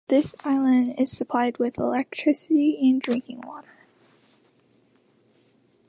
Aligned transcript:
The 0.07 0.33
island 0.43 0.95
is 0.97 1.11
supplied 1.15 1.59
with 1.59 1.77
electricity 1.77 2.75
and 2.89 2.99
drinking 2.99 3.41
water. 3.41 3.85